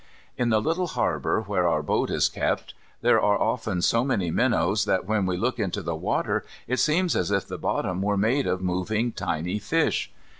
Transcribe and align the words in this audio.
In 0.35 0.49
the 0.49 0.59
little 0.59 0.87
harbour, 0.87 1.41
where 1.41 1.67
our 1.67 1.83
boat 1.83 2.09
is 2.09 2.27
kept, 2.27 2.73
there 3.01 3.21
are 3.21 3.39
often 3.39 3.83
so 3.83 4.03
many 4.03 4.31
minnows 4.31 4.85
that 4.85 5.05
when 5.05 5.27
we 5.27 5.37
look 5.37 5.59
into 5.59 5.83
the 5.83 5.95
water 5.95 6.43
it 6.65 6.77
seems 6.79 7.15
as 7.15 7.29
if 7.29 7.47
the 7.47 7.59
bottom 7.59 8.01
were 8.01 8.17
made 8.17 8.47
of 8.47 8.63
moving 8.63 9.11
tiny 9.11 9.59
fish. 9.59 10.11